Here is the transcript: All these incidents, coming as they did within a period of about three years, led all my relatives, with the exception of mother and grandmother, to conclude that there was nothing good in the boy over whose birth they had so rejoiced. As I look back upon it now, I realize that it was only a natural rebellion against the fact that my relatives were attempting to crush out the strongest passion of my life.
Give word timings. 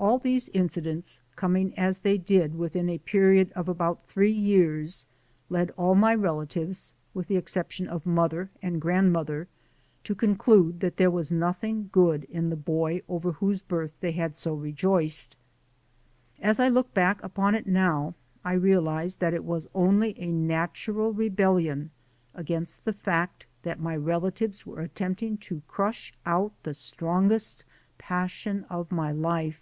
All 0.00 0.16
these 0.18 0.48
incidents, 0.54 1.20
coming 1.36 1.76
as 1.78 1.98
they 1.98 2.16
did 2.16 2.54
within 2.58 2.88
a 2.88 2.96
period 2.96 3.52
of 3.52 3.68
about 3.68 4.06
three 4.08 4.32
years, 4.32 5.04
led 5.50 5.72
all 5.72 5.94
my 5.94 6.14
relatives, 6.14 6.94
with 7.12 7.28
the 7.28 7.36
exception 7.36 7.86
of 7.86 8.06
mother 8.06 8.50
and 8.62 8.80
grandmother, 8.80 9.46
to 10.04 10.14
conclude 10.14 10.80
that 10.80 10.96
there 10.96 11.10
was 11.10 11.30
nothing 11.30 11.90
good 11.92 12.24
in 12.30 12.48
the 12.48 12.56
boy 12.56 13.02
over 13.10 13.32
whose 13.32 13.60
birth 13.60 13.92
they 14.00 14.12
had 14.12 14.34
so 14.34 14.54
rejoiced. 14.54 15.36
As 16.40 16.58
I 16.58 16.68
look 16.70 16.94
back 16.94 17.22
upon 17.22 17.54
it 17.54 17.66
now, 17.66 18.14
I 18.42 18.54
realize 18.54 19.16
that 19.16 19.34
it 19.34 19.44
was 19.44 19.68
only 19.74 20.18
a 20.18 20.32
natural 20.32 21.12
rebellion 21.12 21.90
against 22.34 22.86
the 22.86 22.94
fact 22.94 23.44
that 23.64 23.78
my 23.78 23.94
relatives 23.96 24.64
were 24.64 24.80
attempting 24.80 25.36
to 25.44 25.60
crush 25.68 26.14
out 26.24 26.52
the 26.62 26.72
strongest 26.72 27.66
passion 27.98 28.64
of 28.70 28.90
my 28.90 29.12
life. 29.12 29.60